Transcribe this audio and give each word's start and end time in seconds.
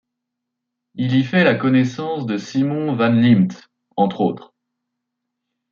Il 0.95 1.13
y 1.13 1.23
fait 1.23 1.43
la 1.43 1.53
connaissance 1.53 2.25
de 2.25 2.39
Simon 2.39 2.95
Van 2.95 3.09
Liemt, 3.11 3.49
entre 3.95 4.21
autres. 4.21 4.55